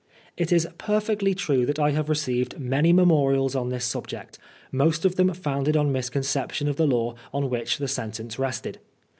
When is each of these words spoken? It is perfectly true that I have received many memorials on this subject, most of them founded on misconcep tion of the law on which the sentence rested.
It 0.35 0.51
is 0.51 0.67
perfectly 0.79 1.35
true 1.35 1.63
that 1.67 1.77
I 1.77 1.91
have 1.91 2.09
received 2.09 2.59
many 2.59 2.91
memorials 2.91 3.55
on 3.55 3.69
this 3.69 3.85
subject, 3.85 4.39
most 4.71 5.05
of 5.05 5.15
them 5.15 5.31
founded 5.35 5.77
on 5.77 5.93
misconcep 5.93 6.51
tion 6.53 6.67
of 6.67 6.77
the 6.77 6.87
law 6.87 7.13
on 7.31 7.51
which 7.51 7.77
the 7.77 7.87
sentence 7.87 8.39
rested. 8.39 8.79